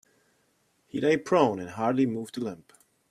[0.87, 2.65] He lay prone and hardly moved a limb.